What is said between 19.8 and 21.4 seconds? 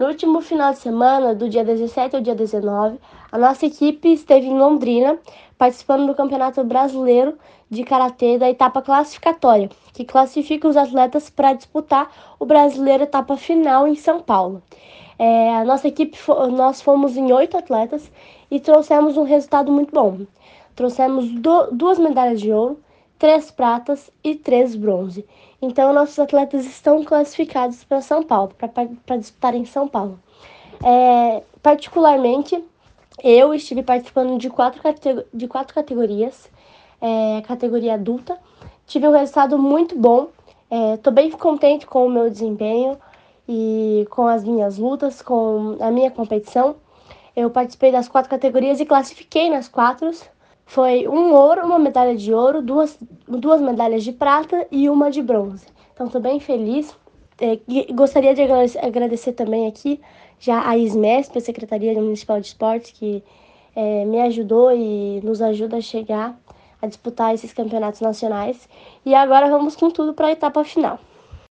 bom. Trouxemos